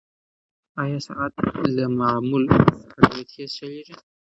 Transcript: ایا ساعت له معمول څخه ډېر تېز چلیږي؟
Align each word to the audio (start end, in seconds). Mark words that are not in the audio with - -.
ایا 0.83 0.99
ساعت 1.07 1.33
له 1.75 1.85
معمول 1.99 2.43
څخه 2.53 2.99
ډېر 3.11 3.23
تېز 3.31 3.49
چلیږي؟ 3.57 3.95